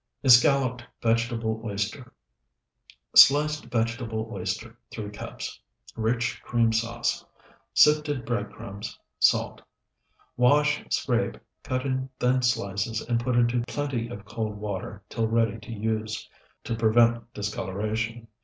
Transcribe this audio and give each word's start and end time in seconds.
ESCALLOPED 0.23 0.83
VEGETABLE 1.03 1.61
OYSTER 1.63 2.11
Sliced 3.15 3.65
vegetable 3.65 4.31
oyster, 4.33 4.75
3 4.89 5.11
cups. 5.11 5.61
Rich 5.95 6.41
cream 6.41 6.73
sauce. 6.73 7.23
Sifted 7.75 8.25
bread 8.25 8.51
crumbs. 8.51 8.97
Salt. 9.19 9.61
Wash, 10.35 10.83
scrape, 10.89 11.37
cut 11.61 11.85
in 11.85 12.09
thin 12.19 12.41
slices, 12.41 13.01
and 13.01 13.19
put 13.19 13.35
into 13.35 13.61
plenty 13.67 14.07
of 14.07 14.25
cold 14.25 14.57
water 14.57 15.03
till 15.07 15.27
ready 15.27 15.59
to 15.59 15.71
use, 15.71 16.27
to 16.63 16.73
prevent 16.75 17.31
discoloration. 17.35 18.27